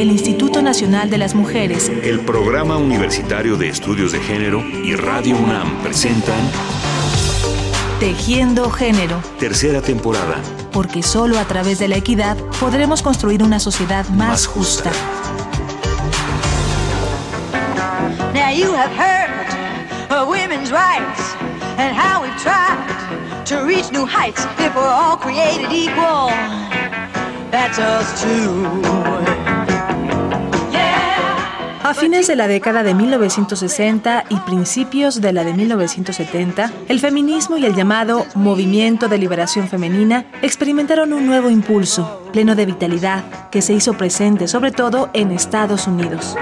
el 0.00 0.12
Instituto 0.12 0.62
Nacional 0.62 1.10
de 1.10 1.18
las 1.18 1.34
Mujeres, 1.34 1.90
el 2.04 2.20
Programa 2.20 2.76
Universitario 2.76 3.56
de 3.56 3.68
Estudios 3.68 4.12
de 4.12 4.20
Género 4.20 4.60
y 4.60 4.94
Radio 4.94 5.36
UNAM 5.36 5.82
presentan 5.82 6.38
Tejiendo 7.98 8.70
Género. 8.70 9.20
Tercera 9.40 9.82
temporada. 9.82 10.40
Porque 10.70 11.02
solo 11.02 11.36
a 11.40 11.44
través 11.46 11.80
de 11.80 11.88
la 11.88 11.96
equidad 11.96 12.36
podremos 12.60 13.02
construir 13.02 13.42
una 13.42 13.58
sociedad 13.58 14.08
más, 14.10 14.46
justa. 14.46 14.92
Now 18.34 18.52
you 18.54 18.72
have 18.72 18.92
heard 18.92 19.48
of 20.12 20.28
women's 20.28 20.70
rights 20.70 21.34
and 21.76 21.92
how 21.96 22.22
we've 22.22 22.40
tried 22.40 23.44
to 23.46 23.64
reach 23.64 23.90
new 23.90 24.06
heights 24.06 24.46
if 24.60 24.76
we're 24.76 24.86
all 24.86 25.16
created 25.16 25.72
equal. 25.72 26.30
That's 27.50 27.80
us 27.80 28.22
too. 28.22 29.37
Fines 32.00 32.28
de 32.28 32.36
la 32.36 32.46
década 32.46 32.84
de 32.84 32.94
1960 32.94 34.24
y 34.28 34.36
principios 34.36 35.20
de 35.20 35.32
la 35.32 35.42
de 35.42 35.52
1970, 35.52 36.72
el 36.88 37.00
feminismo 37.00 37.56
y 37.56 37.66
el 37.66 37.74
llamado 37.74 38.24
Movimiento 38.36 39.08
de 39.08 39.18
Liberación 39.18 39.66
Femenina 39.66 40.24
experimentaron 40.40 41.12
un 41.12 41.26
nuevo 41.26 41.50
impulso, 41.50 42.22
pleno 42.32 42.54
de 42.54 42.66
vitalidad, 42.66 43.24
que 43.50 43.62
se 43.62 43.72
hizo 43.72 43.94
presente 43.94 44.46
sobre 44.46 44.70
todo 44.70 45.10
en 45.12 45.32
Estados 45.32 45.88
Unidos. 45.88 46.36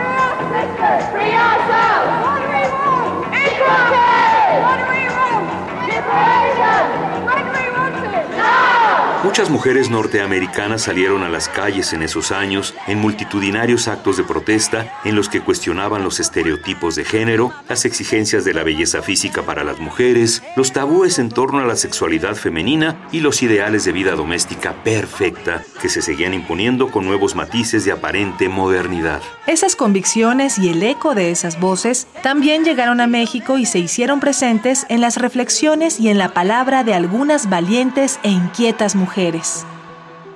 Muchas 9.36 9.50
mujeres 9.50 9.90
norteamericanas 9.90 10.80
salieron 10.80 11.22
a 11.22 11.28
las 11.28 11.50
calles 11.50 11.92
en 11.92 12.00
esos 12.00 12.32
años 12.32 12.72
en 12.86 12.98
multitudinarios 12.98 13.86
actos 13.86 14.16
de 14.16 14.24
protesta 14.24 14.98
en 15.04 15.15
los 15.15 15.28
que 15.28 15.43
cuestionaban 15.43 16.02
los 16.02 16.20
estereotipos 16.20 16.95
de 16.95 17.04
género, 17.04 17.52
las 17.68 17.84
exigencias 17.84 18.46
de 18.46 18.54
la 18.54 18.62
belleza 18.62 19.02
física 19.02 19.43
para 19.43 19.62
las 19.62 19.78
mujeres, 19.78 20.43
los 20.56 20.73
tabúes 20.73 21.18
en 21.18 21.28
torno 21.28 21.59
a 21.59 21.66
la 21.66 21.76
sexualidad 21.76 22.34
femenina 22.34 23.06
y 23.12 23.20
los 23.20 23.43
ideales 23.43 23.84
de 23.84 23.93
vida 23.93 24.12
doméstica 24.12 24.73
perfecta 24.82 25.62
que 25.82 25.90
se 25.90 26.00
seguían 26.00 26.32
imponiendo 26.32 26.90
con 26.90 27.04
nuevos 27.04 27.34
matices 27.34 27.84
de 27.84 27.93
aparente 27.93 28.48
modernidad. 28.48 29.21
Esas 29.46 29.76
convicciones 29.76 30.56
y 30.56 30.71
el 30.71 30.82
eco 30.82 31.15
de 31.15 31.30
esas 31.30 31.60
voces 31.60 32.06
también 32.23 32.65
llegaron 32.65 33.02
a 33.02 33.06
México 33.06 33.59
y 33.59 33.66
se 33.66 33.80
hicieron 33.80 34.18
presentes 34.18 34.87
en 34.88 35.02
las 35.02 35.18
reflexiones 35.18 36.00
y 36.00 36.09
en 36.09 36.16
la 36.16 36.32
palabra 36.32 36.84
de 36.84 36.95
algunas 36.95 37.50
valientes 37.50 38.18
e 38.23 38.30
inquietas 38.30 38.95
mujeres 38.95 39.26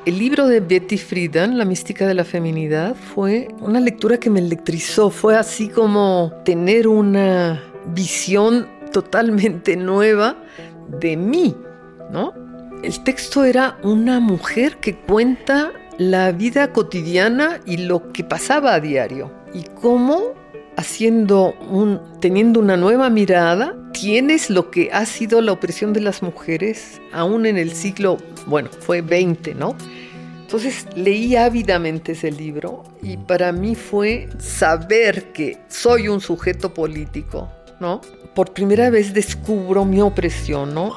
el 0.06 0.18
libro 0.18 0.48
de 0.48 0.58
Betty 0.58 0.98
Friedan, 0.98 1.56
La 1.58 1.64
mística 1.64 2.08
de 2.08 2.14
la 2.14 2.24
feminidad, 2.24 2.96
fue 2.96 3.46
una 3.60 3.78
lectura 3.78 4.18
que 4.18 4.30
me 4.30 4.40
electrizó. 4.40 5.10
Fue 5.10 5.36
así 5.36 5.68
como 5.68 6.32
tener 6.44 6.88
una 6.88 7.62
visión 7.94 8.66
totalmente 8.92 9.76
nueva 9.76 10.36
de 10.88 11.16
mí, 11.16 11.54
¿no? 12.10 12.32
El 12.82 13.04
texto 13.04 13.44
era 13.44 13.78
una 13.84 14.18
mujer 14.18 14.78
que 14.78 14.96
cuenta 14.96 15.70
la 15.98 16.32
vida 16.32 16.72
cotidiana 16.72 17.60
y 17.64 17.76
lo 17.76 18.10
que 18.10 18.24
pasaba 18.24 18.74
a 18.74 18.80
diario 18.80 19.30
y 19.54 19.64
cómo 19.80 20.32
haciendo 20.76 21.54
un, 21.70 22.00
teniendo 22.20 22.60
una 22.60 22.76
nueva 22.76 23.10
mirada, 23.10 23.76
tienes 23.92 24.50
lo 24.50 24.70
que 24.70 24.90
ha 24.92 25.06
sido 25.06 25.40
la 25.40 25.52
opresión 25.52 25.92
de 25.92 26.00
las 26.00 26.22
mujeres, 26.22 27.00
aún 27.12 27.46
en 27.46 27.58
el 27.58 27.72
siglo, 27.72 28.18
bueno, 28.46 28.70
fue 28.80 29.02
20, 29.02 29.54
¿no? 29.54 29.76
Entonces 30.40 30.86
leí 30.96 31.36
ávidamente 31.36 32.12
ese 32.12 32.32
libro 32.32 32.82
y 33.02 33.16
para 33.16 33.52
mí 33.52 33.76
fue 33.76 34.28
saber 34.38 35.32
que 35.32 35.58
soy 35.68 36.08
un 36.08 36.20
sujeto 36.20 36.74
político, 36.74 37.48
¿no? 37.78 38.00
Por 38.34 38.52
primera 38.52 38.90
vez 38.90 39.14
descubro 39.14 39.84
mi 39.84 40.00
opresión, 40.00 40.74
¿no? 40.74 40.96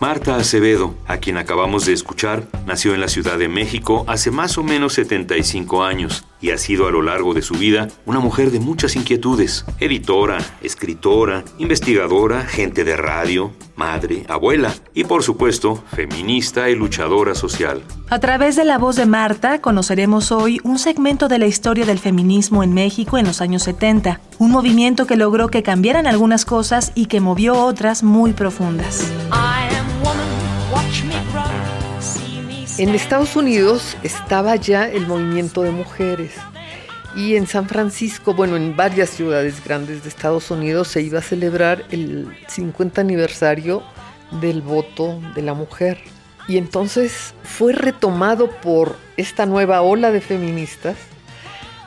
Marta 0.00 0.36
Acevedo, 0.36 0.94
a 1.06 1.18
quien 1.18 1.36
acabamos 1.36 1.86
de 1.86 1.92
escuchar, 1.92 2.44
nació 2.66 2.94
en 2.94 3.00
la 3.00 3.08
Ciudad 3.08 3.38
de 3.38 3.48
México 3.48 4.04
hace 4.06 4.30
más 4.30 4.56
o 4.58 4.62
menos 4.62 4.94
75 4.94 5.84
años 5.84 6.24
y 6.40 6.50
ha 6.50 6.58
sido 6.58 6.86
a 6.86 6.90
lo 6.90 7.02
largo 7.02 7.34
de 7.34 7.42
su 7.42 7.54
vida 7.54 7.88
una 8.06 8.20
mujer 8.20 8.50
de 8.50 8.60
muchas 8.60 8.96
inquietudes. 8.96 9.64
Editora, 9.78 10.38
escritora, 10.62 11.44
investigadora, 11.58 12.44
gente 12.44 12.84
de 12.84 12.96
radio, 12.96 13.52
madre, 13.76 14.24
abuela 14.28 14.74
y 14.94 15.04
por 15.04 15.22
supuesto 15.22 15.82
feminista 15.92 16.68
y 16.68 16.74
luchadora 16.74 17.34
social. 17.34 17.82
A 18.10 18.18
través 18.18 18.56
de 18.56 18.64
la 18.64 18.78
voz 18.78 18.96
de 18.96 19.06
Marta 19.06 19.60
conoceremos 19.60 20.32
hoy 20.32 20.60
un 20.64 20.78
segmento 20.78 21.28
de 21.28 21.38
la 21.38 21.46
historia 21.46 21.86
del 21.86 21.98
feminismo 21.98 22.62
en 22.62 22.74
México 22.74 23.18
en 23.18 23.26
los 23.26 23.40
años 23.40 23.62
70, 23.62 24.20
un 24.38 24.50
movimiento 24.50 25.06
que 25.06 25.16
logró 25.16 25.48
que 25.48 25.62
cambiaran 25.62 26.06
algunas 26.06 26.44
cosas 26.44 26.92
y 26.94 27.06
que 27.06 27.20
movió 27.20 27.64
otras 27.64 28.02
muy 28.02 28.32
profundas. 28.32 29.12
En 32.78 32.90
Estados 32.90 33.34
Unidos 33.34 33.96
estaba 34.04 34.54
ya 34.54 34.88
el 34.88 35.04
movimiento 35.04 35.62
de 35.62 35.72
mujeres 35.72 36.30
y 37.16 37.34
en 37.34 37.48
San 37.48 37.68
Francisco, 37.68 38.34
bueno, 38.34 38.54
en 38.54 38.76
varias 38.76 39.10
ciudades 39.10 39.64
grandes 39.64 40.04
de 40.04 40.08
Estados 40.08 40.48
Unidos 40.52 40.86
se 40.86 41.02
iba 41.02 41.18
a 41.18 41.22
celebrar 41.22 41.84
el 41.90 42.28
50 42.46 43.00
aniversario 43.00 43.82
del 44.40 44.62
voto 44.62 45.20
de 45.34 45.42
la 45.42 45.54
mujer. 45.54 45.98
Y 46.46 46.56
entonces 46.56 47.34
fue 47.42 47.72
retomado 47.72 48.48
por 48.48 48.94
esta 49.16 49.44
nueva 49.44 49.82
ola 49.82 50.12
de 50.12 50.20
feministas. 50.20 50.96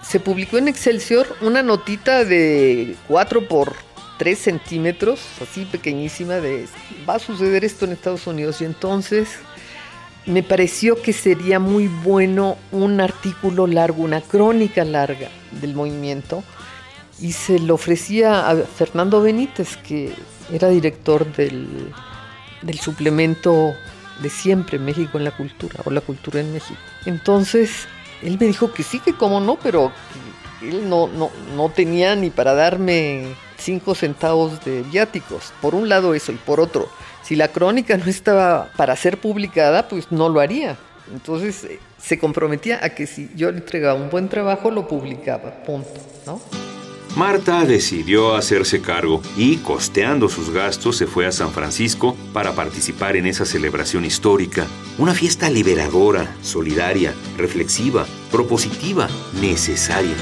Se 0.04 0.20
publicó 0.20 0.58
en 0.58 0.68
Excelsior 0.68 1.26
una 1.40 1.64
notita 1.64 2.26
de 2.26 2.98
4 3.08 3.48
por 3.48 3.76
3 4.18 4.38
centímetros, 4.38 5.22
así 5.42 5.64
pequeñísima, 5.64 6.36
de 6.36 6.68
va 7.10 7.16
a 7.16 7.20
suceder 7.20 7.64
esto 7.64 7.86
en 7.86 7.94
Estados 7.94 8.28
Unidos. 8.28 8.62
Y 8.62 8.66
entonces 8.66 9.40
me 10.26 10.44
pareció 10.44 11.02
que 11.02 11.14
sería 11.14 11.60
muy 11.60 11.88
bueno 11.88 12.58
un 12.72 13.02
artículo 13.02 13.68
largo, 13.68 14.04
una 14.04 14.22
crónica 14.22 14.86
larga 14.86 15.30
del 15.60 15.74
movimiento, 15.74 16.44
y 17.20 17.34
se 17.34 17.60
lo 17.60 17.76
ofrecía 17.76 18.50
a 18.50 18.56
Fernando 18.56 19.22
Benítez, 19.22 19.78
que 19.78 20.14
era 20.52 20.70
director 20.70 21.32
del, 21.34 21.94
suplemento 22.80 23.74
de 24.22 24.30
siempre 24.30 24.80
México 24.80 25.18
en 25.18 25.24
la 25.24 25.36
cultura, 25.36 25.82
o 25.86 25.92
la 25.92 26.02
cultura 26.02 26.40
en 26.40 26.54
México. 26.54 26.80
Entonces, 27.06 27.88
él 28.22 28.38
me 28.40 28.48
dijo 28.48 28.74
que 28.74 28.84
sí, 28.84 29.00
que 29.00 29.14
cómo 29.14 29.40
no, 29.40 29.58
pero 29.58 29.92
él 30.62 30.90
no, 30.90 31.08
no, 31.08 31.32
no 31.56 31.70
tenía 31.70 32.16
ni 32.16 32.30
para 32.30 32.54
darme 32.54 33.36
cinco 33.58 33.96
centavos 33.96 34.64
de 34.66 34.82
viáticos. 34.84 35.54
Por 35.62 35.76
un 35.76 35.90
lado 35.90 36.14
eso, 36.14 36.32
y 36.32 36.36
por 36.36 36.60
otro, 36.60 36.90
si 37.24 37.36
la 37.36 37.50
crónica 37.50 37.98
no 37.98 38.06
estaba 38.06 38.72
para 38.76 38.96
ser 38.96 39.18
publicada, 39.18 39.88
pues 39.88 40.12
no 40.12 40.30
lo 40.30 40.40
haría. 40.40 40.78
Entonces 41.14 41.64
eh, 41.66 41.80
se 41.98 42.18
comprometía 42.20 42.80
a 42.84 42.90
que 42.90 43.08
si 43.08 43.30
yo 43.36 43.52
le 43.52 43.58
entregaba 43.58 44.00
un 44.00 44.10
buen 44.10 44.30
trabajo, 44.30 44.72
lo 44.72 44.88
publicaba, 44.88 45.64
punto, 45.64 45.90
¿no? 46.26 46.42
Marta 47.16 47.66
decidió 47.66 48.36
hacerse 48.36 48.82
cargo 48.82 49.22
y, 49.36 49.58
costeando 49.58 50.30
sus 50.30 50.50
gastos, 50.50 50.96
se 50.96 51.08
fue 51.08 51.26
a 51.26 51.34
San 51.34 51.52
Francisco 51.52 52.16
para 52.32 52.54
participar 52.54 53.18
en 53.18 53.26
esa 53.26 53.46
celebración 53.46 54.06
histórica. 54.06 54.66
Una 54.98 55.14
fiesta 55.14 55.50
liberadora, 55.50 56.34
solidaria, 56.42 57.14
reflexiva, 57.38 58.06
propositiva, 58.32 59.10
necesaria. 59.42 60.16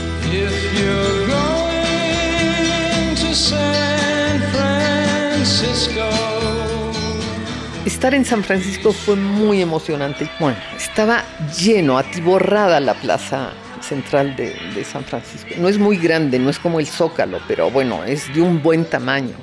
Estar 7.85 8.13
en 8.13 8.25
San 8.25 8.44
Francisco 8.44 8.91
fue 8.91 9.16
muy 9.16 9.62
emocionante. 9.62 10.29
Bueno, 10.38 10.57
estaba 10.78 11.23
lleno, 11.57 11.97
atiborrada 11.97 12.80
la 12.81 12.94
plaza 12.94 13.51
central 13.81 14.36
de, 14.36 14.83
San 14.83 15.06
Francisco. 15.06 15.50
No 15.57 15.69
es 15.69 15.77
muy 15.77 15.98
grande, 15.98 16.39
no 16.39 16.50
es 16.50 16.59
como 16.59 16.81
el 16.81 16.88
Zócalo, 16.88 17.39
pero 17.48 17.71
bueno, 17.71 18.04
es 18.04 18.33
de 18.33 18.42
un 18.42 18.62
buen 18.62 18.83
tamaño. 18.83 19.33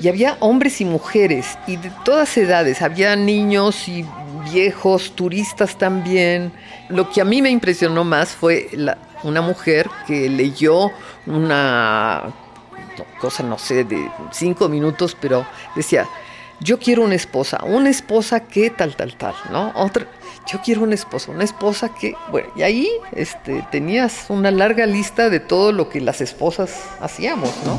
Y 0.00 0.08
había 0.08 0.36
hombres 0.40 0.80
y 0.80 0.84
mujeres, 0.84 1.58
y 1.66 1.76
de 1.76 1.90
todas 2.04 2.36
edades. 2.36 2.82
Había 2.82 3.16
niños 3.16 3.88
y 3.88 4.06
viejos, 4.52 5.12
turistas 5.16 5.76
también. 5.76 6.52
Lo 6.88 7.10
que 7.10 7.20
a 7.20 7.24
mí 7.24 7.42
me 7.42 7.50
impresionó 7.50 8.04
más 8.04 8.30
fue 8.30 8.70
una 9.24 9.42
mujer 9.42 9.90
que 10.06 10.28
leyó 10.30 10.92
una 11.26 12.32
cosa, 13.20 13.42
no 13.42 13.58
sé, 13.58 13.84
de 13.84 14.10
cinco 14.30 14.68
minutos, 14.68 15.16
pero 15.20 15.46
decía, 15.74 16.06
yo 16.60 16.78
quiero 16.78 17.02
una 17.02 17.14
esposa, 17.14 17.60
una 17.64 17.90
esposa 17.90 18.40
que 18.46 18.70
tal, 18.70 18.94
tal, 18.96 19.16
tal, 19.16 19.34
¿no? 19.50 19.72
Otra, 19.74 20.06
yo 20.50 20.60
quiero 20.62 20.82
una 20.82 20.94
esposa, 20.94 21.30
una 21.30 21.44
esposa 21.44 21.94
que, 21.94 22.14
bueno, 22.30 22.48
y 22.56 22.62
ahí 22.62 22.88
este, 23.12 23.66
tenías 23.70 24.26
una 24.28 24.50
larga 24.50 24.86
lista 24.86 25.30
de 25.30 25.40
todo 25.40 25.72
lo 25.72 25.88
que 25.88 26.00
las 26.00 26.20
esposas 26.20 26.80
hacíamos, 27.00 27.50
¿no? 27.64 27.78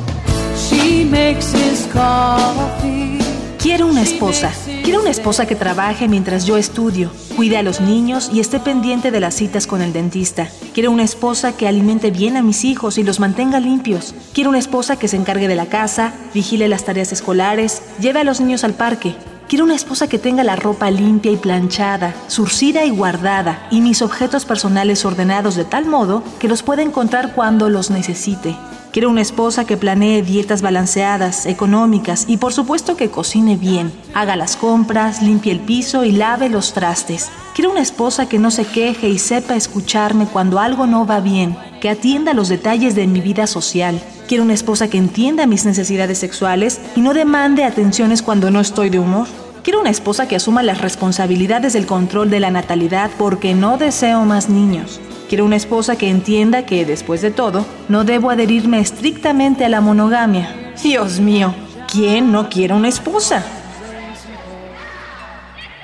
Quiero 3.62 3.86
una 3.86 4.02
esposa. 4.02 4.50
Quiero 4.82 5.00
una 5.00 5.10
esposa 5.10 5.46
que 5.46 5.54
trabaje 5.54 6.08
mientras 6.08 6.46
yo 6.46 6.56
estudio, 6.56 7.12
cuide 7.36 7.58
a 7.58 7.62
los 7.62 7.80
niños 7.80 8.28
y 8.32 8.40
esté 8.40 8.58
pendiente 8.58 9.12
de 9.12 9.20
las 9.20 9.36
citas 9.36 9.68
con 9.68 9.82
el 9.82 9.92
dentista. 9.92 10.48
Quiero 10.74 10.90
una 10.90 11.04
esposa 11.04 11.56
que 11.56 11.68
alimente 11.68 12.10
bien 12.10 12.36
a 12.36 12.42
mis 12.42 12.64
hijos 12.64 12.98
y 12.98 13.04
los 13.04 13.20
mantenga 13.20 13.60
limpios. 13.60 14.16
Quiero 14.34 14.50
una 14.50 14.58
esposa 14.58 14.96
que 14.96 15.06
se 15.06 15.16
encargue 15.16 15.46
de 15.46 15.54
la 15.54 15.66
casa, 15.66 16.12
vigile 16.34 16.66
las 16.66 16.84
tareas 16.84 17.12
escolares, 17.12 17.82
lleve 18.00 18.18
a 18.18 18.24
los 18.24 18.40
niños 18.40 18.64
al 18.64 18.74
parque. 18.74 19.14
Quiero 19.48 19.64
una 19.64 19.76
esposa 19.76 20.08
que 20.08 20.18
tenga 20.18 20.42
la 20.42 20.56
ropa 20.56 20.90
limpia 20.90 21.30
y 21.30 21.36
planchada, 21.36 22.16
surcida 22.26 22.84
y 22.84 22.90
guardada, 22.90 23.68
y 23.70 23.80
mis 23.80 24.02
objetos 24.02 24.44
personales 24.44 25.04
ordenados 25.04 25.54
de 25.54 25.64
tal 25.64 25.86
modo 25.86 26.24
que 26.40 26.48
los 26.48 26.64
pueda 26.64 26.82
encontrar 26.82 27.32
cuando 27.32 27.68
los 27.68 27.90
necesite. 27.90 28.56
Quiero 28.92 29.08
una 29.08 29.22
esposa 29.22 29.64
que 29.64 29.78
planee 29.78 30.20
dietas 30.20 30.60
balanceadas, 30.60 31.46
económicas 31.46 32.26
y 32.28 32.36
por 32.36 32.52
supuesto 32.52 32.94
que 32.94 33.08
cocine 33.08 33.56
bien, 33.56 33.90
haga 34.12 34.36
las 34.36 34.54
compras, 34.54 35.22
limpie 35.22 35.50
el 35.50 35.60
piso 35.60 36.04
y 36.04 36.12
lave 36.12 36.50
los 36.50 36.74
trastes. 36.74 37.30
Quiero 37.54 37.70
una 37.70 37.80
esposa 37.80 38.28
que 38.28 38.38
no 38.38 38.50
se 38.50 38.66
queje 38.66 39.08
y 39.08 39.18
sepa 39.18 39.56
escucharme 39.56 40.26
cuando 40.26 40.58
algo 40.58 40.86
no 40.86 41.06
va 41.06 41.20
bien, 41.20 41.56
que 41.80 41.88
atienda 41.88 42.34
los 42.34 42.50
detalles 42.50 42.94
de 42.94 43.06
mi 43.06 43.22
vida 43.22 43.46
social. 43.46 43.98
Quiero 44.28 44.44
una 44.44 44.52
esposa 44.52 44.90
que 44.90 44.98
entienda 44.98 45.46
mis 45.46 45.64
necesidades 45.64 46.18
sexuales 46.18 46.78
y 46.94 47.00
no 47.00 47.14
demande 47.14 47.64
atenciones 47.64 48.20
cuando 48.20 48.50
no 48.50 48.60
estoy 48.60 48.90
de 48.90 48.98
humor. 48.98 49.26
Quiero 49.64 49.80
una 49.80 49.88
esposa 49.88 50.28
que 50.28 50.36
asuma 50.36 50.62
las 50.62 50.82
responsabilidades 50.82 51.72
del 51.72 51.86
control 51.86 52.28
de 52.28 52.40
la 52.40 52.50
natalidad 52.50 53.10
porque 53.16 53.54
no 53.54 53.78
deseo 53.78 54.26
más 54.26 54.50
niños. 54.50 55.00
Quiero 55.32 55.46
una 55.46 55.56
esposa 55.56 55.96
que 55.96 56.10
entienda 56.10 56.66
que, 56.66 56.84
después 56.84 57.22
de 57.22 57.30
todo, 57.30 57.64
no 57.88 58.04
debo 58.04 58.28
adherirme 58.28 58.80
estrictamente 58.80 59.64
a 59.64 59.70
la 59.70 59.80
monogamia. 59.80 60.74
Dios 60.82 61.20
mío, 61.20 61.54
¿quién 61.90 62.30
no 62.30 62.50
quiere 62.50 62.74
una 62.74 62.88
esposa? 62.90 63.61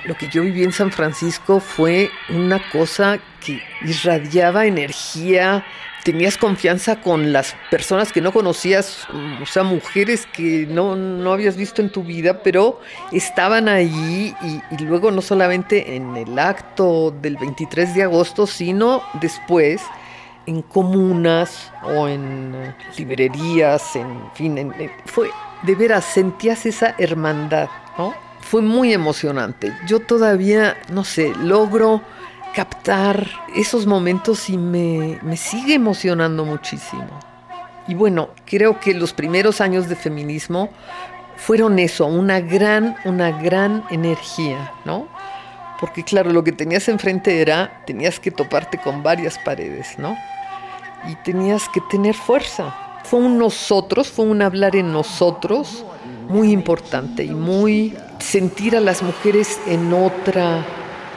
Lo 0.05 0.17
que 0.17 0.29
yo 0.29 0.43
viví 0.43 0.63
en 0.63 0.73
San 0.73 0.93
Francisco 0.93 1.61
fue 1.61 2.11
una 2.29 2.61
cosa 2.71 3.19
que 3.45 3.61
irradiaba 3.83 4.67
energía, 4.67 5.65
tenías 6.05 6.39
confianza 6.39 7.01
con 7.01 7.33
las 7.33 7.57
personas 7.71 8.13
que 8.13 8.21
no 8.21 8.33
conocías, 8.33 9.07
o 9.43 9.47
sea, 9.47 9.63
mujeres 9.63 10.27
que 10.27 10.67
no, 10.67 11.33
habías 11.33 11.57
visto 11.57 11.83
en 11.83 11.91
tu 11.91 12.03
vida, 12.03 12.43
pero 12.43 12.81
estaban 13.13 13.69
allí 13.69 14.35
y, 14.71 14.85
luego 14.85 15.11
no 15.11 15.21
solamente 15.21 15.97
en 15.97 16.17
el 16.17 16.39
acto 16.39 17.11
del 17.11 17.37
23 17.37 17.95
de 17.95 18.05
agosto, 18.05 18.47
sino 18.47 19.03
después 19.21 19.83
en 20.47 20.63
comunas 20.63 21.73
o 21.83 22.09
en 22.09 22.75
librerías, 22.97 23.97
en 23.97 24.31
fin, 24.33 24.73
fue 25.05 25.29
de 25.63 25.75
veras, 25.75 26.05
sentías 26.05 26.65
esa 26.65 26.95
hermandad, 26.99 27.69
¿no? 27.99 28.28
Fue 28.49 28.63
muy 28.63 28.95
emocionante. 28.95 29.77
Yo 29.87 30.01
todavía, 30.01 30.79
no 30.91 31.05
sé, 31.05 31.35
logro 31.35 32.01
captar 32.55 33.29
esos 33.55 33.85
momentos 33.85 34.49
y 34.49 34.57
me, 34.57 35.19
sigue 35.37 35.75
emocionando 35.75 36.47
muchísimo. 36.47 37.11
Y 37.87 37.95
bueno, 37.95 38.31
creo 38.47 38.81
que 38.81 38.95
los 38.95 39.13
primeros 39.13 39.61
años 39.61 39.87
de 39.87 39.97
feminismo 39.97 40.71
fueron 41.37 41.79
eso, 41.79 42.07
una 42.07 42.41
gran, 42.41 42.97
una 43.05 43.33
gran 43.33 43.85
energía, 43.91 44.73
¿no? 44.87 45.09
Porque 45.79 46.03
claro, 46.03 46.33
lo 46.33 46.43
que 46.43 46.53
tenías 46.53 46.89
enfrente 46.89 47.43
era, 47.43 47.83
tenías 47.85 48.19
que 48.19 48.31
toparte 48.31 48.79
con 48.79 49.03
varias 49.03 49.39
paredes, 49.41 49.99
¿no? 49.99 50.17
Y 51.07 51.17
tenías 51.17 51.69
que 51.69 51.83
tener 51.83 52.15
fuerza. 52.15 52.75
Fue 53.05 53.21
un 53.21 53.37
nosotros, 53.37 54.09
fue 54.09 54.25
un 54.25 54.41
hablar 54.41 54.75
en 54.75 54.91
nosotros 54.91 55.85
muy 56.29 56.53
importante 56.53 57.25
y 57.25 57.31
muy 57.31 57.95
sentir 58.21 58.77
a 58.77 58.81
las 58.81 59.03
mujeres 59.03 59.59
en 59.67 59.93
otra 59.93 60.67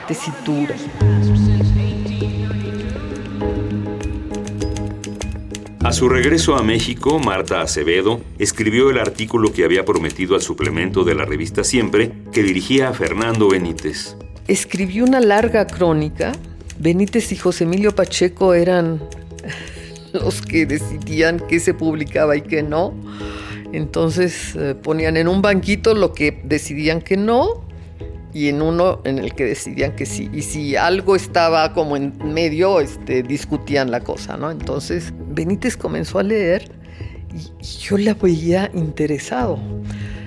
tesitura. 0.08 0.74
A 5.84 5.92
su 5.92 6.08
regreso 6.08 6.54
a 6.54 6.62
México, 6.62 7.18
Marta 7.18 7.60
Acevedo 7.60 8.20
escribió 8.38 8.88
el 8.88 8.98
artículo 8.98 9.52
que 9.52 9.64
había 9.64 9.84
prometido 9.84 10.36
al 10.36 10.40
suplemento 10.40 11.02
de 11.02 11.14
la 11.16 11.24
revista 11.24 11.64
Siempre, 11.64 12.12
que 12.32 12.42
dirigía 12.42 12.88
a 12.88 12.92
Fernando 12.92 13.48
Benítez. 13.48 14.16
Escribió 14.46 15.04
una 15.04 15.20
larga 15.20 15.66
crónica. 15.66 16.32
Benítez 16.78 17.32
y 17.32 17.36
José 17.36 17.64
Emilio 17.64 17.94
Pacheco 17.94 18.54
eran 18.54 19.02
los 20.12 20.40
que 20.40 20.66
decidían 20.66 21.42
qué 21.48 21.58
se 21.58 21.74
publicaba 21.74 22.36
y 22.36 22.42
qué 22.42 22.62
no. 22.62 22.94
Entonces 23.72 24.54
eh, 24.56 24.74
ponían 24.74 25.16
en 25.16 25.28
un 25.28 25.42
banquito 25.42 25.94
lo 25.94 26.12
que 26.12 26.40
decidían 26.44 27.00
que 27.00 27.16
no 27.16 27.64
y 28.34 28.48
en 28.48 28.62
uno 28.62 29.00
en 29.04 29.18
el 29.18 29.34
que 29.34 29.44
decidían 29.44 29.96
que 29.96 30.06
sí. 30.06 30.30
Y 30.32 30.42
si 30.42 30.76
algo 30.76 31.16
estaba 31.16 31.72
como 31.72 31.96
en 31.96 32.14
medio, 32.32 32.80
este, 32.80 33.22
discutían 33.22 33.90
la 33.90 34.00
cosa, 34.00 34.36
¿no? 34.36 34.50
Entonces 34.50 35.12
Benítez 35.28 35.76
comenzó 35.76 36.18
a 36.18 36.22
leer 36.22 36.70
y 37.34 37.64
yo 37.64 37.98
la 37.98 38.14
veía 38.14 38.70
interesado. 38.74 39.58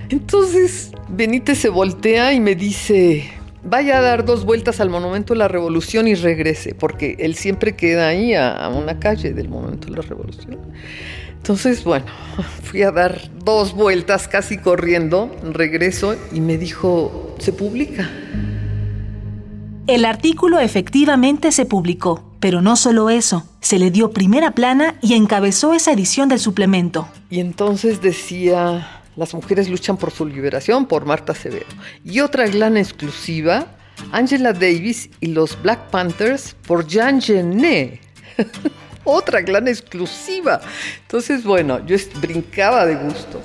Entonces 0.09 0.91
Benítez 1.09 1.59
se 1.59 1.69
voltea 1.69 2.33
y 2.33 2.39
me 2.39 2.55
dice, 2.55 3.25
vaya 3.63 3.97
a 3.97 4.01
dar 4.01 4.25
dos 4.25 4.45
vueltas 4.45 4.79
al 4.79 4.89
Monumento 4.89 5.33
de 5.33 5.39
la 5.39 5.47
Revolución 5.47 6.07
y 6.07 6.15
regrese, 6.15 6.75
porque 6.75 7.15
él 7.19 7.35
siempre 7.35 7.75
queda 7.75 8.07
ahí 8.07 8.33
a, 8.33 8.69
una 8.69 8.99
calle 8.99 9.33
del 9.33 9.49
Monumento 9.49 9.87
de 9.87 9.97
la 9.97 10.01
Revolución. 10.01 10.57
Entonces, 11.45 11.83
bueno, 11.83 12.07
fui 12.63 12.81
a 12.81 12.89
dar 12.89 13.29
dos 13.43 13.75
vueltas 13.75 14.27
casi 14.27 14.57
corriendo, 14.57 15.29
regreso 15.43 16.15
y 16.31 16.41
me 16.41 16.57
dijo, 16.57 17.35
se 17.37 17.53
publica. 17.53 18.09
El 19.85 20.05
artículo 20.05 20.57
efectivamente 20.57 21.51
se 21.51 21.67
publicó, 21.67 22.33
pero 22.39 22.63
no 22.63 22.75
solo 22.75 23.11
eso, 23.11 23.47
se 23.61 23.77
le 23.77 23.91
dio 23.91 24.09
primera 24.09 24.55
plana 24.55 24.95
y 25.03 25.13
encabezó 25.13 25.75
esa 25.75 25.91
edición 25.91 26.29
del 26.29 26.39
suplemento. 26.39 27.07
Y 27.29 27.41
entonces 27.41 28.01
decía, 28.01 29.03
las 29.15 29.35
mujeres 29.35 29.69
luchan 29.69 29.97
por 29.97 30.09
su 30.09 30.25
liberación 30.25 30.87
por 30.87 31.05
Marta 31.05 31.33
Acevedo. 31.33 31.67
Y 32.03 32.21
otra 32.21 32.47
gran 32.47 32.75
exclusiva, 32.75 33.67
Angela 34.11 34.51
Davis 34.51 35.11
y 35.19 35.27
los 35.27 35.61
Black 35.61 35.91
Panthers 35.91 36.55
por 36.65 36.87
Jean 36.87 37.21
Genet. 37.21 38.01
otra 39.05 39.41
gran 39.41 39.67
exclusiva. 39.67 40.61
Entonces, 41.01 41.43
bueno, 41.43 41.83
yo 41.85 41.97
brincaba 42.19 42.85
de 42.85 42.95
gusto. 42.95 43.41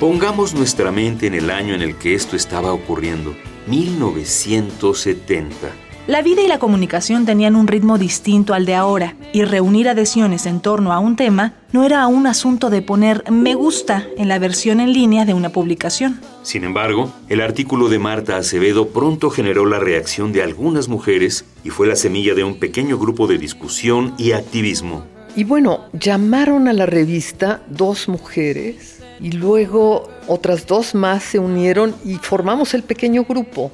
Pongamos 0.00 0.54
nuestra 0.54 0.90
mente 0.92 1.26
en 1.26 1.34
el 1.34 1.50
año 1.50 1.74
en 1.74 1.82
el 1.82 1.96
que 1.96 2.14
esto 2.14 2.36
estaba 2.36 2.72
ocurriendo, 2.72 3.34
1970. 3.66 5.85
La 6.06 6.22
vida 6.22 6.40
y 6.40 6.46
la 6.46 6.60
comunicación 6.60 7.26
tenían 7.26 7.56
un 7.56 7.66
ritmo 7.66 7.98
distinto 7.98 8.54
al 8.54 8.64
de 8.64 8.76
ahora, 8.76 9.16
y 9.32 9.42
reunir 9.42 9.88
adhesiones 9.88 10.46
en 10.46 10.60
torno 10.60 10.92
a 10.92 11.00
un 11.00 11.16
tema 11.16 11.54
no 11.72 11.82
era 11.82 12.06
un 12.06 12.28
asunto 12.28 12.70
de 12.70 12.80
poner 12.80 13.28
me 13.28 13.56
gusta 13.56 14.06
en 14.16 14.28
la 14.28 14.38
versión 14.38 14.78
en 14.78 14.92
línea 14.92 15.24
de 15.24 15.34
una 15.34 15.48
publicación. 15.48 16.20
Sin 16.44 16.62
embargo, 16.62 17.12
el 17.28 17.40
artículo 17.40 17.88
de 17.88 17.98
Marta 17.98 18.36
Acevedo 18.36 18.90
pronto 18.90 19.30
generó 19.30 19.66
la 19.66 19.80
reacción 19.80 20.30
de 20.30 20.44
algunas 20.44 20.86
mujeres 20.86 21.44
y 21.64 21.70
fue 21.70 21.88
la 21.88 21.96
semilla 21.96 22.34
de 22.34 22.44
un 22.44 22.60
pequeño 22.60 22.98
grupo 22.98 23.26
de 23.26 23.38
discusión 23.38 24.14
y 24.16 24.30
activismo. 24.30 25.04
Y 25.34 25.42
bueno, 25.42 25.86
llamaron 25.92 26.68
a 26.68 26.72
la 26.72 26.86
revista 26.86 27.62
dos 27.66 28.08
mujeres 28.08 29.02
y 29.20 29.32
luego 29.32 30.08
otras 30.28 30.68
dos 30.68 30.94
más 30.94 31.24
se 31.24 31.40
unieron 31.40 31.96
y 32.04 32.14
formamos 32.14 32.74
el 32.74 32.84
pequeño 32.84 33.24
grupo 33.24 33.72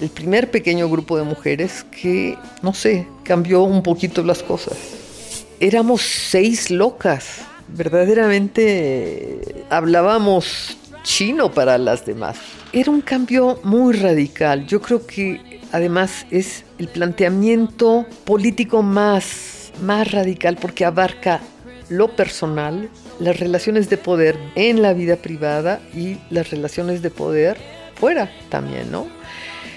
el 0.00 0.08
primer 0.08 0.50
pequeño 0.50 0.88
grupo 0.88 1.16
de 1.18 1.24
mujeres 1.24 1.84
que, 1.90 2.36
no 2.62 2.72
sé, 2.72 3.06
cambió 3.22 3.62
un 3.62 3.82
poquito 3.82 4.22
las 4.22 4.42
cosas. 4.42 4.76
Éramos 5.60 6.02
seis 6.02 6.70
locas, 6.70 7.42
verdaderamente 7.68 9.64
hablábamos 9.68 10.76
chino 11.02 11.50
para 11.50 11.76
las 11.78 12.06
demás. 12.06 12.38
Era 12.72 12.90
un 12.90 13.00
cambio 13.00 13.60
muy 13.62 13.94
radical. 13.94 14.66
Yo 14.66 14.80
creo 14.80 15.06
que 15.06 15.60
además 15.72 16.26
es 16.30 16.64
el 16.78 16.88
planteamiento 16.88 18.06
político 18.24 18.82
más, 18.82 19.72
más 19.82 20.10
radical 20.10 20.56
porque 20.56 20.84
abarca 20.84 21.40
lo 21.88 22.14
personal, 22.14 22.88
las 23.18 23.40
relaciones 23.40 23.90
de 23.90 23.96
poder 23.96 24.38
en 24.54 24.80
la 24.80 24.92
vida 24.92 25.16
privada 25.16 25.80
y 25.94 26.18
las 26.30 26.50
relaciones 26.50 27.02
de 27.02 27.10
poder 27.10 27.58
fuera 27.96 28.30
también, 28.48 28.90
¿no? 28.90 29.08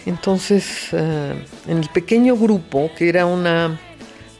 Entonces, 0.06 0.90
eh, 0.92 1.34
en 1.68 1.78
el 1.78 1.90
pequeño 1.90 2.36
grupo, 2.36 2.92
que 2.98 3.10
era 3.10 3.26
una 3.26 3.80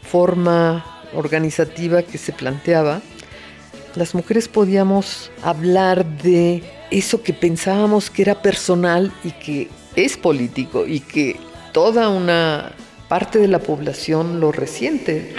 forma 0.02 0.84
organizativa 1.14 2.02
que 2.02 2.18
se 2.18 2.32
planteaba, 2.32 3.00
las 3.94 4.14
mujeres 4.14 4.48
podíamos 4.48 5.30
hablar 5.42 6.04
de 6.04 6.62
eso 6.90 7.22
que 7.22 7.32
pensábamos 7.32 8.10
que 8.10 8.22
era 8.22 8.42
personal 8.42 9.12
y 9.22 9.30
que 9.30 9.68
es 9.96 10.16
político 10.16 10.86
y 10.86 11.00
que 11.00 11.36
toda 11.72 12.08
una 12.08 12.72
parte 13.08 13.38
de 13.38 13.48
la 13.48 13.60
población 13.60 14.40
lo 14.40 14.52
resiente. 14.52 15.34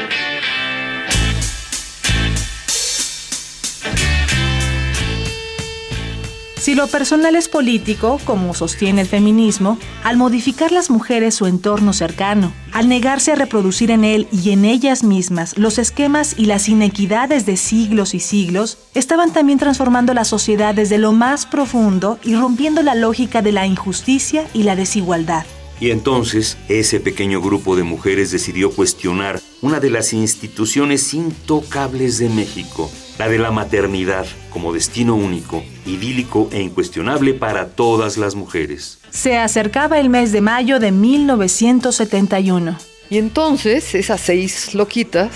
Si 6.66 6.74
lo 6.74 6.88
personal 6.88 7.36
es 7.36 7.48
político, 7.48 8.20
como 8.26 8.56
sostiene 8.56 9.02
el 9.02 9.08
feminismo, 9.08 9.78
al 10.04 10.18
modificar 10.18 10.72
las 10.72 10.90
mujeres 10.90 11.36
su 11.36 11.46
entorno 11.46 11.94
cercano, 11.94 12.52
al 12.72 12.90
negarse 12.90 13.32
a 13.32 13.36
reproducir 13.36 13.92
en 13.92 14.04
él 14.04 14.28
y 14.32 14.50
en 14.50 14.66
ellas 14.66 15.04
mismas 15.04 15.56
los 15.60 15.78
esquemas 15.78 16.34
y 16.40 16.48
las 16.48 16.68
inequidades 16.68 17.46
de 17.46 17.56
siglos 17.56 18.16
y 18.16 18.20
siglos, 18.20 18.80
estaban 18.96 19.32
también 19.32 19.60
transformando 19.60 20.16
la 20.16 20.26
sociedad 20.26 20.74
desde 20.74 20.98
lo 20.98 21.12
más 21.12 21.46
profundo 21.46 22.18
y 22.24 22.34
rompiendo 22.34 22.82
la 22.82 22.96
lógica 22.96 23.44
de 23.44 23.52
la 23.52 23.68
injusticia 23.68 24.48
y 24.52 24.64
la 24.64 24.76
desigualdad. 24.76 25.46
Y 25.80 25.92
entonces 25.92 26.58
ese 26.68 27.00
pequeño 27.00 27.42
grupo 27.42 27.76
de 27.76 27.84
mujeres 27.84 28.32
decidió 28.32 28.72
cuestionar 28.72 29.40
una 29.62 29.80
de 29.80 29.92
las 29.92 30.14
instituciones 30.14 31.14
intocables 31.14 32.18
de 32.18 32.30
México, 32.30 32.90
la 33.18 33.30
de 33.30 33.38
la 33.38 33.52
maternidad 33.52 34.26
como 34.50 34.74
destino 34.74 35.16
único, 35.16 35.64
idílico 35.86 36.50
e 36.52 36.62
incuestionable 36.62 37.34
para 37.34 37.70
todas 37.70 38.18
las 38.18 38.36
mujeres. 38.36 39.00
Se 39.10 39.38
acercaba 39.38 40.00
el 40.00 40.10
mes 40.10 40.32
de 40.32 40.42
mayo 40.42 40.80
de 40.80 40.92
1971. 40.92 42.78
Y 43.10 43.18
entonces, 43.18 43.96
esas 43.96 44.22
seis 44.22 44.74
loquitas, 44.74 45.32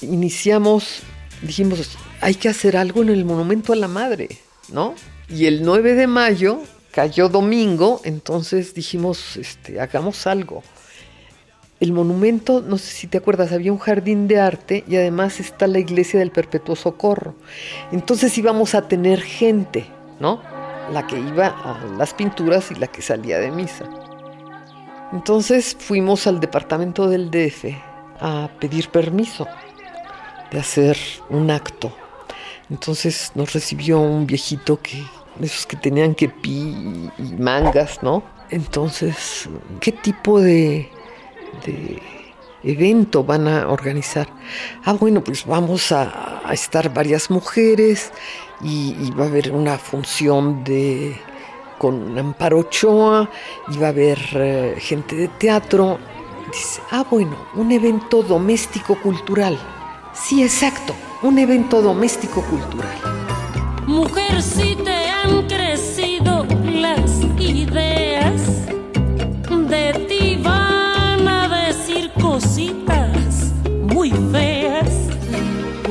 iniciamos, 0.00 1.00
dijimos, 1.40 1.96
hay 2.20 2.34
que 2.34 2.48
hacer 2.48 2.76
algo 2.76 3.02
en 3.02 3.08
el 3.08 3.24
Monumento 3.24 3.72
a 3.72 3.76
la 3.76 3.88
Madre, 3.88 4.28
¿no? 4.68 4.94
Y 5.28 5.46
el 5.46 5.64
9 5.64 5.94
de 5.94 6.06
mayo 6.06 6.60
cayó 6.90 7.28
domingo, 7.28 8.00
entonces 8.04 8.74
dijimos, 8.74 9.36
este, 9.38 9.80
hagamos 9.80 10.26
algo 10.26 10.62
el 11.82 11.92
monumento, 11.92 12.60
no 12.60 12.78
sé 12.78 12.92
si 12.92 13.06
te 13.08 13.18
acuerdas, 13.18 13.50
había 13.50 13.72
un 13.72 13.78
jardín 13.78 14.28
de 14.28 14.38
arte 14.38 14.84
y 14.86 14.94
además 14.94 15.40
está 15.40 15.66
la 15.66 15.80
iglesia 15.80 16.20
del 16.20 16.30
Perpetuo 16.30 16.76
Socorro. 16.76 17.34
Entonces 17.90 18.38
íbamos 18.38 18.76
a 18.76 18.86
tener 18.86 19.20
gente, 19.20 19.84
¿no? 20.20 20.40
La 20.92 21.08
que 21.08 21.18
iba 21.18 21.48
a 21.48 21.84
las 21.98 22.14
pinturas 22.14 22.70
y 22.70 22.76
la 22.76 22.86
que 22.86 23.02
salía 23.02 23.40
de 23.40 23.50
misa. 23.50 23.90
Entonces 25.12 25.76
fuimos 25.76 26.28
al 26.28 26.38
departamento 26.38 27.08
del 27.08 27.32
DF 27.32 27.74
a 28.20 28.48
pedir 28.60 28.88
permiso 28.90 29.48
de 30.52 30.60
hacer 30.60 30.96
un 31.30 31.50
acto. 31.50 31.92
Entonces 32.70 33.32
nos 33.34 33.54
recibió 33.54 33.98
un 33.98 34.24
viejito 34.24 34.80
que, 34.80 35.02
esos 35.40 35.66
que 35.66 35.76
tenían 35.76 36.14
que 36.14 36.28
pi 36.28 37.10
y 37.18 37.22
mangas, 37.40 38.04
¿no? 38.04 38.22
Entonces, 38.50 39.48
¿qué 39.80 39.90
tipo 39.90 40.40
de 40.40 40.88
de 41.64 42.22
evento 42.62 43.24
van 43.24 43.48
a 43.48 43.68
organizar? 43.68 44.28
Ah, 44.84 44.92
bueno, 44.92 45.22
pues 45.22 45.46
vamos 45.46 45.92
a, 45.92 46.42
estar 46.52 46.92
varias 46.92 47.30
mujeres 47.30 48.12
y, 48.60 49.10
va 49.12 49.24
a 49.24 49.28
haber 49.28 49.52
una 49.52 49.78
función 49.78 50.64
de 50.64 51.16
con 51.78 52.16
Amparo 52.16 52.60
Ochoa 52.60 53.28
y 53.68 53.78
va 53.78 53.86
a 53.86 53.90
haber 53.90 54.18
eh, 54.34 54.76
gente 54.78 55.16
de 55.16 55.28
teatro. 55.28 55.98
Dice, 56.52 56.80
ah, 56.90 57.04
bueno, 57.10 57.36
un 57.54 57.72
evento 57.72 58.22
doméstico 58.22 58.94
cultural. 59.00 59.58
Sí, 60.12 60.42
exacto, 60.42 60.94
un 61.22 61.38
evento 61.38 61.82
doméstico 61.82 62.42
cultural. 62.42 62.98
Mujer, 63.86 64.40
si 64.42 64.71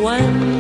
cuando 0.02 0.51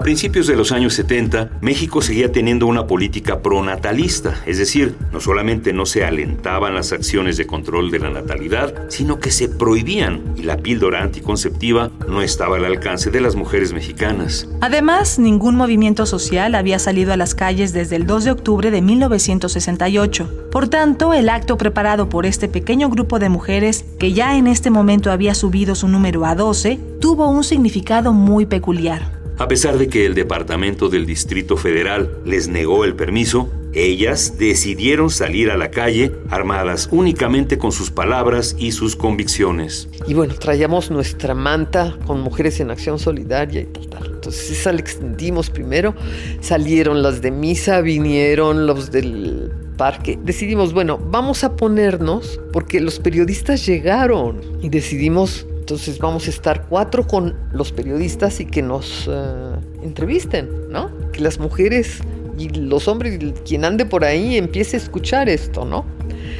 A 0.00 0.02
principios 0.02 0.46
de 0.46 0.56
los 0.56 0.72
años 0.72 0.94
70, 0.94 1.58
México 1.60 2.00
seguía 2.00 2.32
teniendo 2.32 2.66
una 2.66 2.86
política 2.86 3.42
pronatalista, 3.42 4.34
es 4.46 4.56
decir, 4.56 4.96
no 5.12 5.20
solamente 5.20 5.74
no 5.74 5.84
se 5.84 6.06
alentaban 6.06 6.74
las 6.74 6.92
acciones 6.92 7.36
de 7.36 7.46
control 7.46 7.90
de 7.90 7.98
la 7.98 8.08
natalidad, 8.08 8.86
sino 8.88 9.20
que 9.20 9.30
se 9.30 9.50
prohibían 9.50 10.22
y 10.38 10.44
la 10.44 10.56
píldora 10.56 11.02
anticonceptiva 11.02 11.90
no 12.08 12.22
estaba 12.22 12.56
al 12.56 12.64
alcance 12.64 13.10
de 13.10 13.20
las 13.20 13.36
mujeres 13.36 13.74
mexicanas. 13.74 14.48
Además, 14.62 15.18
ningún 15.18 15.54
movimiento 15.54 16.06
social 16.06 16.54
había 16.54 16.78
salido 16.78 17.12
a 17.12 17.18
las 17.18 17.34
calles 17.34 17.74
desde 17.74 17.96
el 17.96 18.06
2 18.06 18.24
de 18.24 18.30
octubre 18.30 18.70
de 18.70 18.80
1968. 18.80 20.48
Por 20.50 20.68
tanto, 20.68 21.12
el 21.12 21.28
acto 21.28 21.58
preparado 21.58 22.08
por 22.08 22.24
este 22.24 22.48
pequeño 22.48 22.88
grupo 22.88 23.18
de 23.18 23.28
mujeres, 23.28 23.84
que 23.98 24.14
ya 24.14 24.38
en 24.38 24.46
este 24.46 24.70
momento 24.70 25.12
había 25.12 25.34
subido 25.34 25.74
su 25.74 25.88
número 25.88 26.24
a 26.24 26.34
12, 26.34 26.80
tuvo 27.02 27.28
un 27.28 27.44
significado 27.44 28.14
muy 28.14 28.46
peculiar. 28.46 29.19
A 29.40 29.48
pesar 29.48 29.78
de 29.78 29.88
que 29.88 30.04
el 30.04 30.14
Departamento 30.14 30.90
del 30.90 31.06
Distrito 31.06 31.56
Federal 31.56 32.20
les 32.26 32.48
negó 32.48 32.84
el 32.84 32.94
permiso, 32.94 33.48
ellas 33.72 34.36
decidieron 34.36 35.08
salir 35.08 35.50
a 35.50 35.56
la 35.56 35.70
calle 35.70 36.12
armadas 36.28 36.90
únicamente 36.92 37.56
con 37.56 37.72
sus 37.72 37.90
palabras 37.90 38.54
y 38.58 38.72
sus 38.72 38.96
convicciones. 38.96 39.88
Y 40.06 40.12
bueno, 40.12 40.34
traíamos 40.34 40.90
nuestra 40.90 41.34
manta 41.34 41.96
con 42.06 42.20
Mujeres 42.20 42.60
en 42.60 42.70
Acción 42.70 42.98
Solidaria 42.98 43.62
y 43.62 43.86
tal. 43.86 44.08
Entonces 44.12 44.50
esa 44.50 44.74
la 44.74 44.80
extendimos 44.80 45.48
primero, 45.48 45.94
salieron 46.42 47.02
las 47.02 47.22
de 47.22 47.30
misa, 47.30 47.80
vinieron 47.80 48.66
los 48.66 48.90
del 48.90 49.50
parque. 49.78 50.18
Decidimos, 50.22 50.74
bueno, 50.74 50.98
vamos 50.98 51.44
a 51.44 51.56
ponernos, 51.56 52.38
porque 52.52 52.78
los 52.78 52.98
periodistas 52.98 53.64
llegaron 53.64 54.42
y 54.60 54.68
decidimos 54.68 55.46
entonces 55.70 56.00
vamos 56.00 56.26
a 56.26 56.30
estar 56.30 56.66
cuatro 56.68 57.06
con 57.06 57.36
los 57.52 57.70
periodistas 57.70 58.40
y 58.40 58.44
que 58.44 58.60
nos 58.60 59.08
eh, 59.08 59.52
entrevisten, 59.84 60.68
¿no? 60.68 60.90
Que 61.12 61.20
las 61.20 61.38
mujeres 61.38 62.00
y 62.36 62.48
los 62.48 62.88
hombres, 62.88 63.20
quien 63.46 63.64
ande 63.64 63.86
por 63.86 64.04
ahí, 64.04 64.36
empiece 64.36 64.76
a 64.76 64.80
escuchar 64.80 65.28
esto, 65.28 65.64
¿no? 65.64 65.86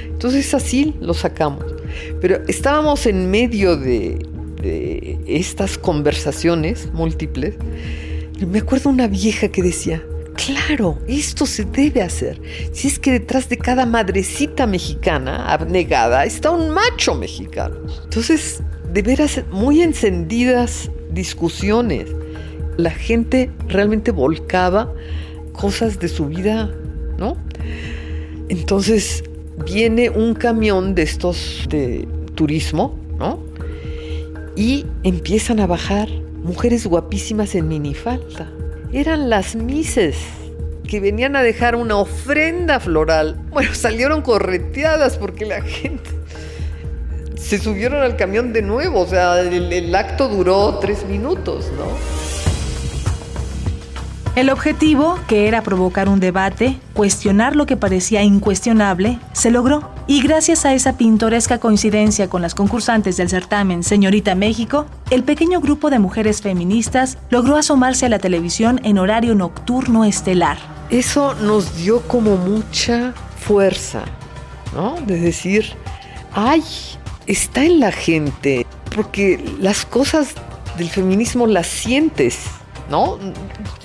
Entonces 0.06 0.52
así 0.52 0.96
lo 1.00 1.14
sacamos. 1.14 1.64
Pero 2.20 2.42
estábamos 2.48 3.06
en 3.06 3.30
medio 3.30 3.76
de, 3.76 4.18
de 4.60 5.20
estas 5.28 5.78
conversaciones 5.78 6.92
múltiples. 6.92 7.54
Y 8.40 8.46
me 8.46 8.58
acuerdo 8.58 8.90
una 8.90 9.06
vieja 9.06 9.46
que 9.46 9.62
decía, 9.62 10.02
claro, 10.34 10.98
esto 11.06 11.46
se 11.46 11.64
debe 11.64 12.02
hacer. 12.02 12.40
Si 12.72 12.88
es 12.88 12.98
que 12.98 13.12
detrás 13.12 13.48
de 13.48 13.58
cada 13.58 13.86
madrecita 13.86 14.66
mexicana 14.66 15.52
abnegada 15.52 16.24
está 16.24 16.50
un 16.50 16.70
macho 16.70 17.14
mexicano. 17.14 17.76
Entonces 18.04 18.62
de 18.92 19.02
veras 19.02 19.42
muy 19.52 19.82
encendidas 19.82 20.90
discusiones. 21.12 22.06
La 22.76 22.90
gente 22.90 23.50
realmente 23.68 24.10
volcaba 24.10 24.92
cosas 25.52 25.98
de 25.98 26.08
su 26.08 26.26
vida, 26.26 26.74
¿no? 27.18 27.36
Entonces 28.48 29.22
viene 29.64 30.10
un 30.10 30.34
camión 30.34 30.94
de 30.94 31.02
estos 31.02 31.66
de 31.68 32.08
turismo, 32.34 32.98
¿no? 33.18 33.38
Y 34.56 34.86
empiezan 35.02 35.60
a 35.60 35.66
bajar 35.66 36.08
mujeres 36.42 36.86
guapísimas 36.86 37.54
en 37.54 37.68
minifalda. 37.68 38.50
Eran 38.92 39.30
las 39.30 39.54
mises 39.54 40.16
que 40.88 40.98
venían 40.98 41.36
a 41.36 41.42
dejar 41.42 41.76
una 41.76 41.96
ofrenda 41.96 42.80
floral. 42.80 43.40
Bueno, 43.50 43.74
salieron 43.74 44.22
correteadas 44.22 45.16
porque 45.16 45.46
la 45.46 45.62
gente 45.62 46.10
se 47.40 47.58
subieron 47.58 48.02
al 48.02 48.16
camión 48.16 48.52
de 48.52 48.62
nuevo, 48.62 49.00
o 49.00 49.06
sea, 49.06 49.40
el, 49.40 49.94
acto 49.94 50.28
duró 50.28 50.78
tres 50.80 51.06
minutos, 51.06 51.70
¿no? 51.76 52.29
El 54.36 54.48
objetivo, 54.48 55.18
que 55.26 55.48
era 55.48 55.60
provocar 55.62 56.08
un 56.08 56.20
debate, 56.20 56.78
cuestionar 56.94 57.56
lo 57.56 57.66
que 57.66 57.76
parecía 57.76 58.22
incuestionable, 58.22 59.18
se 59.32 59.50
logró. 59.50 59.90
Y 60.06 60.22
gracias 60.22 60.64
a 60.64 60.72
esa 60.72 60.96
pintoresca 60.96 61.58
coincidencia 61.58 62.30
con 62.30 62.40
las 62.40 62.54
concursantes 62.54 63.16
del 63.16 63.28
certamen 63.28 63.82
Señorita 63.82 64.36
México, 64.36 64.86
el 65.10 65.24
pequeño 65.24 65.60
grupo 65.60 65.90
de 65.90 65.98
mujeres 65.98 66.42
feministas 66.42 67.18
logró 67.28 67.56
asomarse 67.56 68.06
a 68.06 68.08
la 68.08 68.20
televisión 68.20 68.80
en 68.84 68.98
horario 68.98 69.34
nocturno 69.34 70.04
estelar. 70.04 70.58
Eso 70.90 71.34
nos 71.34 71.76
dio 71.76 72.00
como 72.02 72.36
mucha 72.36 73.14
fuerza, 73.36 74.04
¿no? 74.72 74.94
De 75.06 75.18
decir, 75.18 75.74
ay, 76.32 76.62
está 77.26 77.64
en 77.64 77.80
la 77.80 77.90
gente, 77.90 78.64
porque 78.94 79.44
las 79.58 79.84
cosas 79.84 80.34
del 80.78 80.88
feminismo 80.88 81.48
las 81.48 81.66
sientes, 81.66 82.38
¿no? 82.90 83.18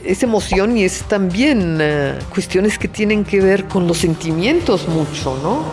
Es 0.03 0.23
emoción 0.23 0.77
y 0.77 0.83
es 0.83 1.03
también 1.03 1.77
eh, 1.79 2.19
cuestiones 2.33 2.77
que 2.77 2.87
tienen 2.87 3.23
que 3.23 3.39
ver 3.39 3.65
con 3.65 3.87
los 3.87 3.99
sentimientos 3.99 4.87
mucho, 4.87 5.37
¿no? 5.41 5.63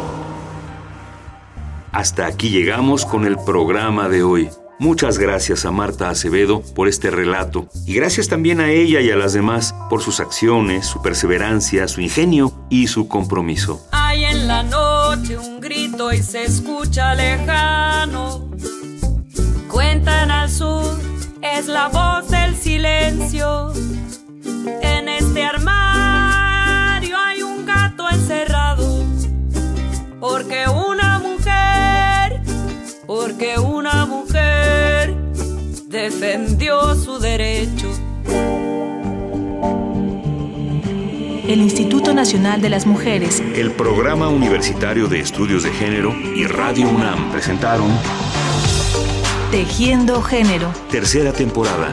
Hasta 1.92 2.26
aquí 2.26 2.50
llegamos 2.50 3.04
con 3.04 3.26
el 3.26 3.36
programa 3.36 4.08
de 4.08 4.22
hoy. 4.22 4.48
Muchas 4.78 5.18
gracias 5.18 5.64
a 5.64 5.70
Marta 5.70 6.08
Acevedo 6.08 6.62
por 6.74 6.88
este 6.88 7.10
relato 7.10 7.68
y 7.86 7.94
gracias 7.94 8.28
también 8.28 8.60
a 8.60 8.70
ella 8.70 9.00
y 9.00 9.10
a 9.10 9.16
las 9.16 9.32
demás 9.32 9.74
por 9.88 10.02
sus 10.02 10.18
acciones, 10.18 10.86
su 10.86 11.00
perseverancia, 11.02 11.86
su 11.86 12.00
ingenio 12.00 12.52
y 12.68 12.88
su 12.88 13.06
compromiso. 13.06 13.86
Hay 13.92 14.24
en 14.24 14.48
la 14.48 14.64
noche 14.64 15.38
un 15.38 15.60
grito 15.60 16.12
y 16.12 16.20
se 16.20 16.42
escucha 16.42 17.14
lejano. 17.14 18.50
Cuentan 19.68 20.32
al 20.32 20.50
sur, 20.50 20.98
es 21.42 21.68
la 21.68 21.88
voz 21.88 22.28
del 22.28 22.41
silencio. 22.82 23.72
En 24.82 25.08
este 25.08 25.44
armario 25.44 27.16
hay 27.16 27.42
un 27.42 27.64
gato 27.64 28.10
encerrado. 28.10 29.04
Porque 30.18 30.64
una 30.68 31.20
mujer, 31.20 32.40
porque 33.06 33.58
una 33.58 34.04
mujer 34.06 35.14
defendió 35.86 36.96
su 36.96 37.20
derecho. 37.20 37.88
El 41.46 41.60
Instituto 41.60 42.14
Nacional 42.14 42.60
de 42.62 42.70
las 42.70 42.86
Mujeres, 42.86 43.40
El 43.54 43.72
Programa 43.72 44.28
Universitario 44.28 45.06
de 45.06 45.20
Estudios 45.20 45.62
de 45.62 45.70
Género 45.70 46.12
y 46.34 46.46
Radio 46.46 46.88
UNAM 46.88 47.30
presentaron 47.30 47.90
Tejiendo 49.50 50.22
Género, 50.22 50.72
tercera 50.90 51.32
temporada. 51.32 51.92